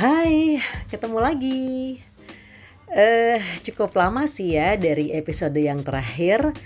[0.00, 0.56] Hai,
[0.88, 2.00] ketemu lagi.
[2.88, 6.56] Eh, cukup lama sih ya dari episode yang terakhir.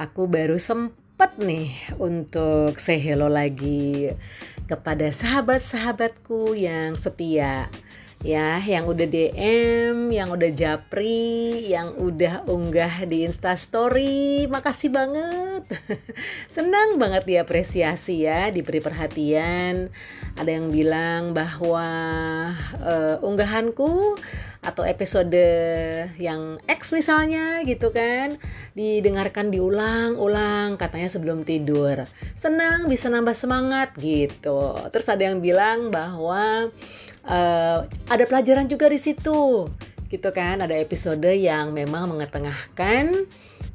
[0.00, 4.16] Aku baru sempet nih untuk say hello lagi
[4.64, 7.68] kepada sahabat-sahabatku yang setia
[8.20, 14.44] ya yang udah DM, yang udah japri, yang udah unggah di Insta Story.
[14.46, 15.64] Makasih banget.
[16.54, 19.88] Senang banget diapresiasi ya, diberi perhatian.
[20.36, 21.88] Ada yang bilang bahwa
[22.84, 24.20] uh, unggahanku
[24.60, 25.40] atau episode
[26.20, 28.36] yang X misalnya gitu kan.
[28.76, 32.04] Didengarkan diulang-ulang katanya sebelum tidur.
[32.36, 34.76] Senang bisa nambah semangat gitu.
[34.92, 36.68] Terus ada yang bilang bahwa
[37.24, 39.68] uh, ada pelajaran juga di situ
[40.12, 40.60] gitu kan.
[40.60, 43.16] Ada episode yang memang mengetengahkan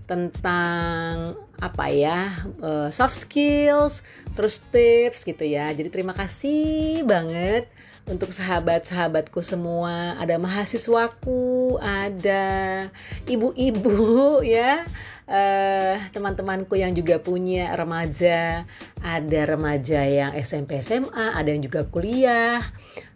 [0.06, 4.06] tentang apa ya uh, soft skills
[4.38, 5.74] terus tips gitu ya.
[5.74, 7.66] Jadi terima kasih banget
[8.06, 12.88] untuk sahabat-sahabatku semua ada mahasiswaku ada
[13.26, 14.86] ibu-ibu ya.
[15.26, 18.62] Uh, teman-temanku yang juga punya remaja
[19.02, 22.62] ada remaja yang SMP SMA ada yang juga kuliah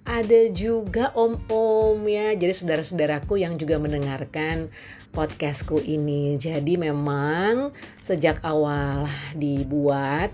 [0.09, 4.73] ada juga om-om ya, jadi saudara-saudaraku yang juga mendengarkan
[5.13, 6.33] podcastku ini.
[6.41, 7.69] Jadi memang
[8.01, 9.05] sejak awal
[9.37, 10.33] dibuat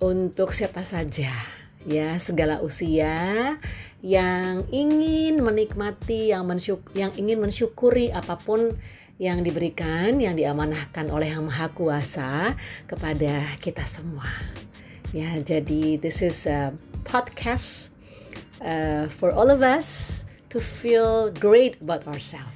[0.00, 3.56] untuk siapa saja ya, segala usia
[4.02, 8.74] yang ingin menikmati, yang mensyuk yang ingin mensyukuri apa pun
[9.22, 12.30] yang diberikan, yang diamanahkan oleh Yang Maha Kuasa
[12.90, 14.26] kepada kita semua.
[15.14, 16.74] Ya, jadi this is a
[17.06, 17.94] podcast
[18.58, 22.50] uh, for all of us to feel great about ourselves.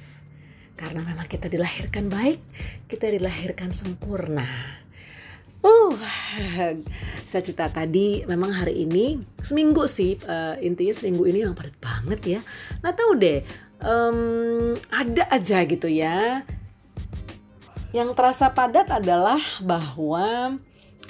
[0.77, 2.37] Karena memang kita dilahirkan baik,
[2.91, 4.76] kita dilahirkan sempurna.
[7.29, 12.19] Saya cerita tadi memang hari ini seminggu sih uh, intinya seminggu ini yang padat banget
[12.25, 12.39] ya.
[12.83, 13.39] Nggak tahu deh,
[13.83, 14.19] um,
[14.89, 16.43] ada aja gitu ya.
[17.95, 20.59] Yang terasa padat adalah bahwa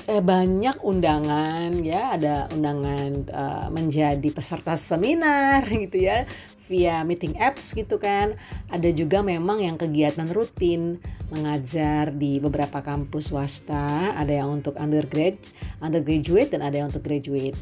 [0.07, 6.23] eh, banyak undangan ya ada undangan uh, menjadi peserta seminar gitu ya
[6.67, 8.35] via meeting apps gitu kan.
[8.67, 10.99] Ada juga memang yang kegiatan rutin
[11.31, 14.13] mengajar di beberapa kampus swasta.
[14.15, 15.39] Ada yang untuk undergrad
[15.79, 17.57] undergraduate dan ada yang untuk graduate.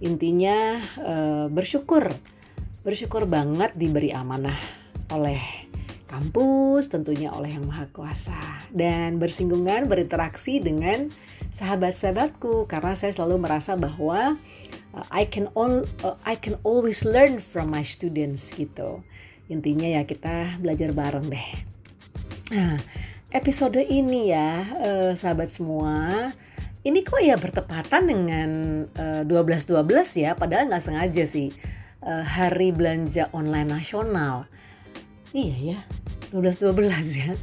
[0.00, 2.12] Intinya uh, bersyukur.
[2.84, 4.56] Bersyukur banget diberi amanah
[5.10, 5.65] oleh
[6.06, 8.38] kampus tentunya oleh yang maha kuasa
[8.70, 11.10] dan bersinggungan berinteraksi dengan
[11.50, 14.38] sahabat-sahabatku karena saya selalu merasa bahwa
[14.94, 19.02] uh, I can all uh, I can always learn from my students gitu.
[19.50, 21.48] Intinya ya kita belajar bareng deh.
[22.54, 22.78] Nah,
[23.34, 26.30] episode ini ya uh, sahabat semua
[26.86, 28.50] ini kok ya bertepatan dengan
[28.94, 31.50] uh, 12 12 ya padahal nggak sengaja sih
[32.06, 34.46] uh, hari belanja online nasional.
[35.36, 35.80] Iya ya,
[36.32, 37.36] 12-12 ya.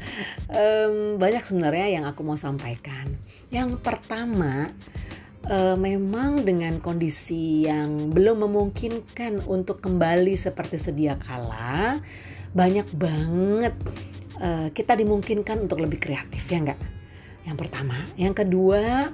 [0.49, 3.05] Um, banyak sebenarnya yang aku mau sampaikan.
[3.53, 4.73] Yang pertama,
[5.45, 12.01] uh, memang dengan kondisi yang belum memungkinkan untuk kembali seperti sedia kala,
[12.57, 13.77] banyak banget
[14.41, 16.81] uh, kita dimungkinkan untuk lebih kreatif ya enggak?
[17.43, 19.11] Yang pertama, yang kedua,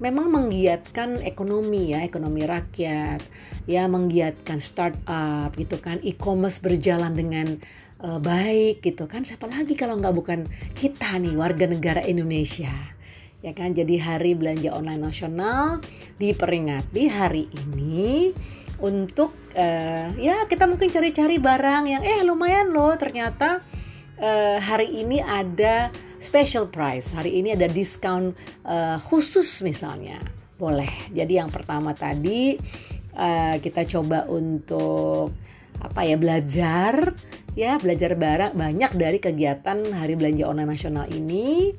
[0.00, 3.24] memang menggiatkan ekonomi ya, ekonomi rakyat,
[3.64, 7.56] ya menggiatkan startup gitu kan, e-commerce berjalan dengan
[8.04, 9.24] uh, baik gitu kan.
[9.24, 10.40] Siapa lagi kalau nggak bukan
[10.76, 12.72] kita nih warga negara Indonesia?
[13.40, 13.72] Ya kan?
[13.72, 15.80] Jadi hari belanja online nasional
[16.20, 18.36] diperingati hari ini
[18.80, 23.60] untuk uh, ya kita mungkin cari-cari barang yang eh lumayan loh ternyata
[24.20, 28.36] uh, hari ini ada special price hari ini ada diskon
[28.68, 30.20] uh, khusus misalnya
[30.60, 32.60] boleh jadi yang pertama tadi
[33.16, 35.32] uh, kita coba untuk
[35.80, 37.16] apa ya belajar
[37.56, 41.72] ya belajar barang banyak dari kegiatan hari belanja online nasional ini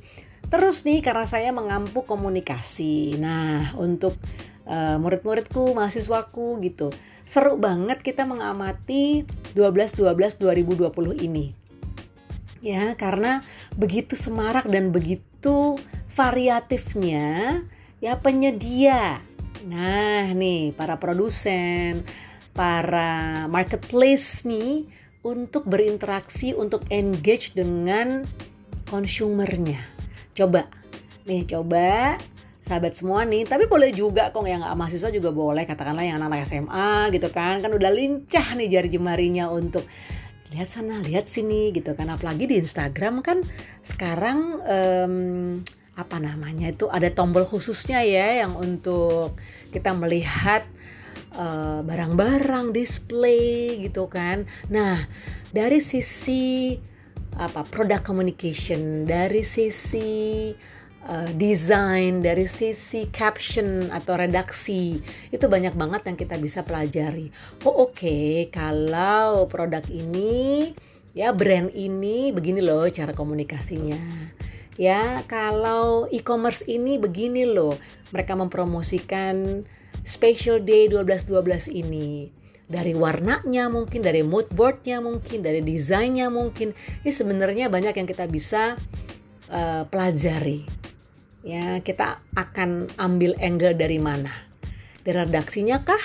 [0.52, 3.16] Terus nih karena saya mengampu komunikasi.
[3.16, 4.20] Nah, untuk
[4.68, 6.92] uh, murid-muridku, mahasiswaku gitu.
[7.24, 9.24] Seru banget kita mengamati
[9.56, 11.56] 12-12 2020 ini.
[12.62, 13.42] Ya, karena
[13.74, 15.82] begitu semarak dan begitu
[16.14, 17.58] variatifnya
[17.98, 19.18] ya penyedia.
[19.66, 22.06] Nah, nih para produsen,
[22.54, 24.86] para marketplace nih
[25.26, 28.22] untuk berinteraksi, untuk engage dengan
[28.86, 29.82] konsumernya
[30.38, 30.70] coba.
[31.26, 32.14] Nih coba
[32.62, 33.42] sahabat semua nih.
[33.42, 35.66] Tapi boleh juga kok yang nggak mahasiswa juga boleh.
[35.66, 37.58] Katakanlah yang anak-anak SMA gitu kan.
[37.58, 39.82] Kan udah lincah nih jari jemarinya untuk
[40.52, 42.12] lihat sana lihat sini gitu kan.
[42.12, 43.40] Apalagi di Instagram kan
[43.80, 45.14] sekarang um,
[45.92, 49.36] apa namanya itu ada tombol khususnya ya yang untuk
[49.68, 50.64] kita melihat
[51.36, 54.48] eh, barang-barang display gitu kan.
[54.72, 55.04] Nah
[55.52, 56.76] dari sisi
[57.36, 60.52] apa product communication dari sisi
[61.08, 65.00] uh, desain dari sisi caption atau redaksi
[65.34, 67.30] itu banyak banget yang kita bisa pelajari.
[67.66, 70.70] Oh oke okay, kalau produk ini
[71.12, 73.98] ya brand ini begini loh cara komunikasinya.
[74.80, 77.76] Ya kalau e-commerce ini begini loh
[78.10, 79.66] mereka mempromosikan
[80.02, 82.32] special day 12-12 ini.
[82.72, 86.72] Dari warnanya mungkin dari mood boardnya mungkin dari desainnya mungkin.
[87.04, 88.80] Ini sebenarnya banyak yang kita bisa
[89.52, 90.81] uh, pelajari
[91.42, 94.30] ya kita akan ambil angle dari mana?
[95.02, 96.02] Dari redaksinya kah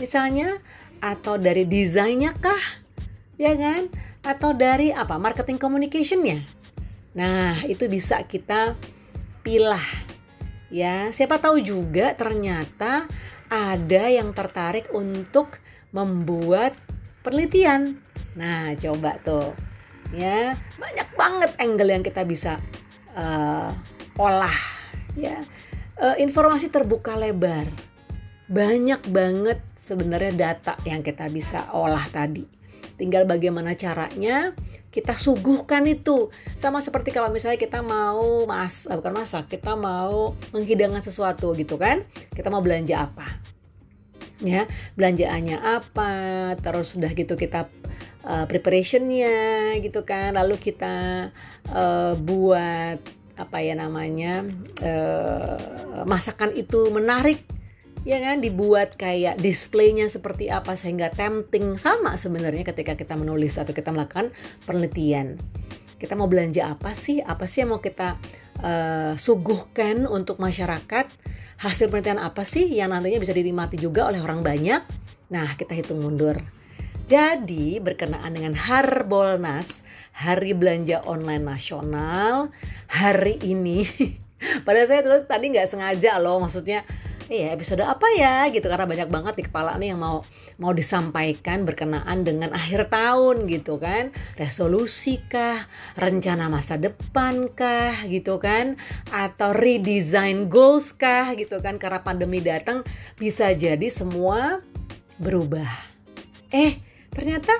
[0.00, 0.58] misalnya?
[1.02, 2.62] Atau dari desainnya kah?
[3.36, 3.88] Ya kan?
[4.22, 6.44] Atau dari apa marketing communicationnya?
[7.16, 8.76] Nah itu bisa kita
[9.46, 9.84] pilah.
[10.72, 13.04] Ya siapa tahu juga ternyata
[13.52, 15.60] ada yang tertarik untuk
[15.92, 16.72] membuat
[17.20, 18.00] penelitian.
[18.32, 19.52] Nah, coba tuh.
[20.12, 22.56] Ya, banyak banget angle yang kita bisa
[23.16, 23.72] uh,
[24.18, 24.56] olah
[25.14, 25.40] ya.
[25.96, 27.68] Uh, informasi terbuka lebar.
[28.50, 32.44] Banyak banget sebenarnya data yang kita bisa olah tadi.
[32.98, 34.52] Tinggal bagaimana caranya
[34.92, 40.36] kita suguhkan itu sama seperti kalau misalnya kita mau mas eh, bukan masak kita mau
[40.52, 42.04] menghidangkan sesuatu gitu kan
[42.36, 43.24] kita mau belanja apa
[44.44, 44.68] ya
[45.00, 46.12] belanjaannya apa
[46.60, 47.72] terus sudah gitu kita
[48.26, 51.30] uh, preparationnya gitu kan lalu kita
[51.72, 53.00] uh, buat
[53.42, 54.46] apa ya namanya
[54.86, 57.42] uh, masakan itu menarik
[58.06, 63.74] ya kan dibuat kayak displaynya seperti apa sehingga tempting sama sebenarnya ketika kita menulis atau
[63.74, 64.34] kita melakukan
[64.66, 65.38] penelitian
[66.02, 68.18] kita mau belanja apa sih apa sih yang mau kita
[68.58, 71.06] uh, suguhkan untuk masyarakat
[71.62, 74.82] hasil penelitian apa sih yang nantinya bisa dinikmati juga oleh orang banyak?
[75.30, 76.42] Nah, kita hitung mundur.
[77.02, 79.82] Jadi, berkenaan dengan Harbolnas,
[80.14, 82.54] Hari Belanja Online Nasional,
[82.86, 83.82] hari ini,
[84.66, 86.86] pada saya terus tadi nggak sengaja loh, maksudnya
[87.26, 88.46] iya episode apa ya?
[88.54, 90.22] gitu karena banyak banget di kepala nih yang mau
[90.60, 94.14] mau disampaikan berkenaan dengan akhir tahun gitu kan.
[94.38, 95.58] Resolusi kah?
[95.98, 98.04] Rencana masa depan kah?
[98.06, 98.78] gitu kan.
[99.10, 101.34] Atau redesign goals kah?
[101.34, 101.82] gitu kan.
[101.82, 102.86] Karena pandemi datang
[103.18, 104.62] bisa jadi semua
[105.18, 105.66] berubah.
[106.52, 107.52] Eh ternyata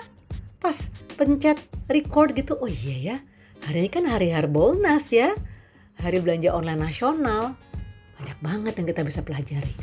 [0.59, 3.17] pas pencet record gitu oh iya ya
[3.69, 5.37] hari ini kan hari Harbolnas ya
[6.01, 7.55] hari belanja online nasional
[8.23, 9.75] banyak banget yang kita bisa pelajari.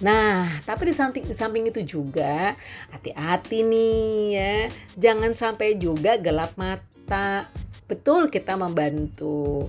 [0.00, 2.56] Nah, tapi di samping, di samping itu juga
[2.88, 4.54] hati-hati nih ya.
[4.96, 7.52] Jangan sampai juga gelap mata.
[7.84, 9.68] Betul kita membantu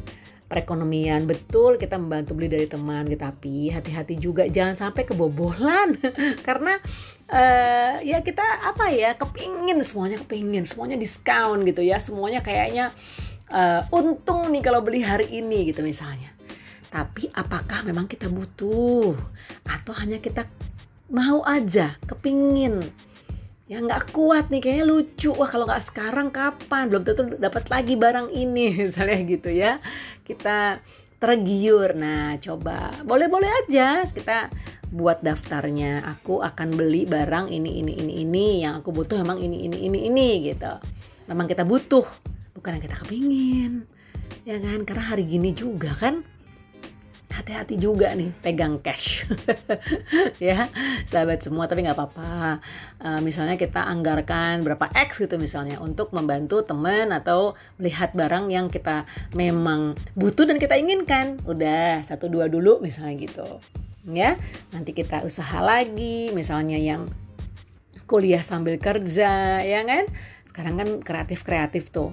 [0.54, 5.98] perekonomian, betul kita membantu beli dari teman, tapi hati-hati juga jangan sampai kebobolan.
[6.48, 6.78] Karena
[7.34, 11.98] uh, ya kita apa ya, kepingin semuanya kepingin, semuanya diskon gitu ya.
[11.98, 12.94] Semuanya kayaknya
[13.50, 16.30] uh, untung nih kalau beli hari ini gitu misalnya.
[16.94, 19.18] Tapi apakah memang kita butuh
[19.66, 20.46] atau hanya kita
[21.10, 22.86] mau aja, kepingin?
[23.66, 25.34] Ya nggak kuat nih, kayaknya lucu.
[25.34, 26.94] Wah kalau nggak sekarang kapan?
[26.94, 29.82] Belum tentu dapat lagi barang ini, misalnya gitu ya.
[30.24, 30.80] Kita
[31.22, 31.96] tergiur.
[31.96, 34.52] Nah coba, boleh-boleh aja kita
[34.92, 36.04] buat daftarnya.
[36.18, 38.48] Aku akan beli barang ini, ini, ini, ini.
[38.68, 40.74] Yang aku butuh memang ini, ini, ini, ini gitu.
[41.32, 42.04] Memang kita butuh,
[42.58, 43.88] bukan yang kita kepingin.
[44.44, 46.28] Ya kan, karena hari gini juga kan
[47.34, 49.26] hati-hati juga nih pegang cash.
[50.42, 50.68] Ya
[51.10, 52.62] sahabat semua tapi nggak apa-apa.
[53.02, 58.68] Uh, misalnya kita anggarkan berapa X gitu misalnya untuk membantu teman atau melihat barang yang
[58.70, 61.42] kita memang butuh dan kita inginkan.
[61.48, 63.48] Udah satu dua dulu misalnya gitu.
[64.10, 64.38] Ya
[64.76, 67.08] nanti kita usaha lagi misalnya yang
[68.06, 70.06] kuliah sambil kerja ya kan?
[70.50, 72.12] Sekarang kan kreatif kreatif tuh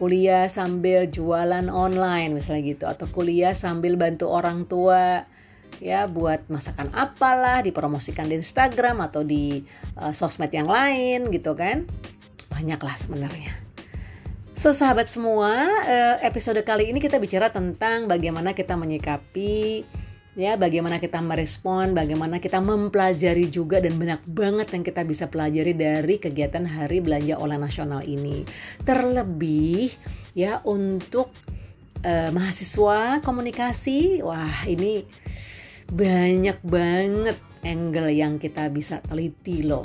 [0.00, 2.84] kuliah sambil jualan online misalnya gitu.
[2.88, 5.28] Atau kuliah sambil bantu orang tua
[5.76, 9.60] ya buat masakan apalah dipromosikan di Instagram atau di
[10.00, 11.84] uh, sosmed yang lain gitu kan.
[12.48, 13.52] Banyak lah sebenarnya.
[14.56, 19.84] So sahabat semua, uh, episode kali ini kita bicara tentang bagaimana kita menyikapi
[20.40, 25.76] ya bagaimana kita merespon, bagaimana kita mempelajari juga dan banyak banget yang kita bisa pelajari
[25.76, 28.48] dari kegiatan Hari Belanja Online Nasional ini.
[28.80, 29.92] Terlebih
[30.32, 31.28] ya untuk
[32.08, 35.04] uh, mahasiswa komunikasi, wah ini
[35.92, 39.84] banyak banget angle yang kita bisa teliti loh.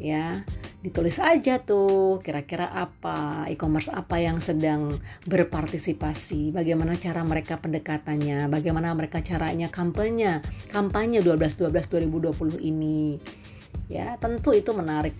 [0.00, 0.42] Ya,
[0.82, 4.98] ditulis aja tuh kira-kira apa e-commerce apa yang sedang
[5.30, 10.42] berpartisipasi bagaimana cara mereka pendekatannya bagaimana mereka caranya kampanye
[10.74, 13.22] kampanye 12 12 2020 ini.
[13.86, 15.14] Ya tentu itu menarik.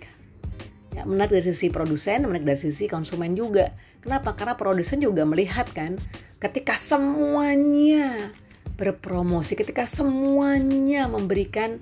[0.93, 3.71] Ya, menarik dari sisi produsen menarik dari sisi konsumen juga.
[4.03, 4.35] Kenapa?
[4.35, 5.95] Karena produsen juga melihat kan
[6.43, 8.35] ketika semuanya
[8.75, 11.79] berpromosi ketika semuanya memberikan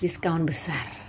[0.00, 1.01] diskon besar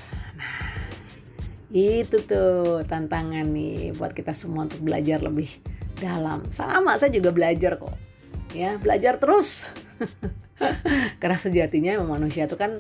[1.74, 5.50] itu tuh tantangan nih buat kita semua untuk belajar lebih
[5.98, 6.46] dalam.
[6.54, 7.98] Sama saya juga belajar kok.
[8.54, 9.66] Ya belajar terus.
[11.22, 12.78] Karena sejatinya memang manusia itu kan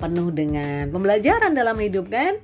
[0.00, 2.40] penuh dengan pembelajaran dalam hidup kan?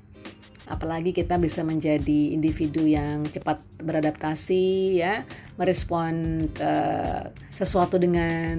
[0.68, 5.24] Apalagi kita bisa menjadi individu yang cepat beradaptasi ya.
[5.56, 8.54] Merespon uh, sesuatu dengan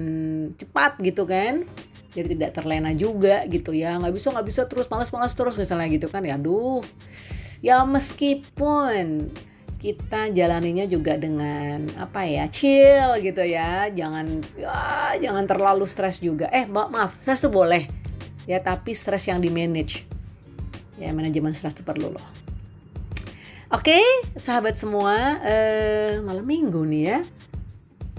[0.58, 1.62] cepat gitu kan
[2.10, 3.94] jadi tidak terlena juga gitu ya.
[3.98, 6.26] Nggak bisa nggak bisa terus malas-malas terus misalnya gitu kan.
[6.26, 6.82] Ya aduh.
[7.60, 9.30] Ya meskipun
[9.80, 13.88] kita jalaninya juga dengan apa ya chill gitu ya.
[13.94, 16.50] Jangan ya, jangan terlalu stres juga.
[16.50, 17.86] Eh maaf stres tuh boleh.
[18.50, 20.08] Ya tapi stres yang di manage
[21.00, 22.28] ya manajemen stres itu perlu loh.
[23.72, 24.02] Oke
[24.36, 27.18] sahabat semua eh, malam minggu nih ya.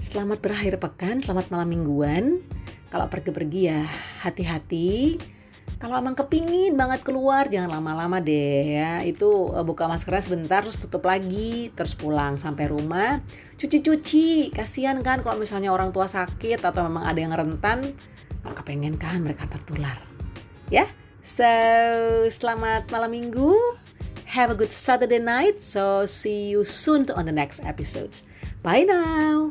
[0.02, 2.42] Selamat berakhir pekan selamat malam mingguan
[2.92, 3.88] kalau pergi-pergi ya
[4.20, 5.16] hati-hati.
[5.80, 9.00] Kalau emang kepingin banget keluar jangan lama-lama deh ya.
[9.00, 13.24] Itu uh, buka maskernya sebentar terus tutup lagi terus pulang sampai rumah.
[13.56, 17.96] Cuci-cuci kasihan kan kalau misalnya orang tua sakit atau memang ada yang rentan.
[18.44, 19.96] Nggak kepengen kan mereka tertular.
[20.68, 20.84] Ya
[21.24, 21.48] so
[22.28, 23.56] selamat malam minggu.
[24.28, 25.64] Have a good Saturday night.
[25.64, 28.20] So see you soon on the next episode
[28.62, 29.50] bye now